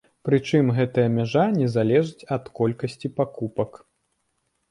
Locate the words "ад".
2.37-2.49